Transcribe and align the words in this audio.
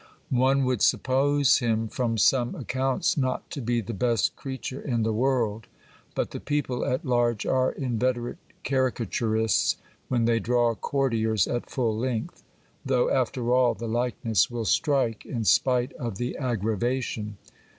One 0.33 0.65
would 0.65 0.81
suppose 0.81 1.59
him, 1.59 1.87
from 1.87 2.17
some 2.17 2.55
ac 2.55 2.65
counts, 2.69 3.17
not 3.17 3.47
to 3.51 3.61
be 3.61 3.81
the 3.81 3.93
best 3.93 4.35
creature 4.35 4.81
in 4.81 5.03
the 5.03 5.13
world; 5.13 5.67
but 6.15 6.31
the 6.31 6.39
people 6.39 6.83
at 6.83 7.05
large 7.05 7.45
are 7.45 7.71
inveterate 7.73 8.39
caricaturists 8.63 9.75
when 10.07 10.25
they 10.25 10.39
draw 10.39 10.73
courtiers 10.73 11.45
at 11.47 11.69
full 11.69 11.95
length; 11.95 12.41
though, 12.83 13.11
after 13.11 13.51
all, 13.53 13.75
the 13.75 13.87
likeness 13.87 14.49
will 14.49 14.65
strike, 14.65 15.23
in 15.23 15.43
spite 15.43 15.93
of 15.93 16.17
the 16.17 16.35
aggravation. 16.35 17.37